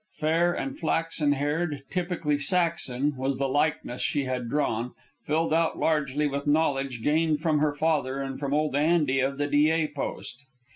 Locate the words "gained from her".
7.03-7.75